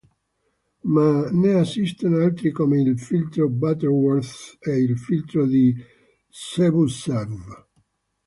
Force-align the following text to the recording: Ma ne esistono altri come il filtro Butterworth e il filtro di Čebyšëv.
Ma 0.93 1.29
ne 1.31 1.51
esistono 1.59 2.23
altri 2.25 2.49
come 2.57 2.81
il 2.81 2.99
filtro 2.99 3.47
Butterworth 3.47 4.55
e 4.59 4.71
il 4.79 4.97
filtro 4.97 5.45
di 5.45 5.65
Čebyšëv. 6.45 7.37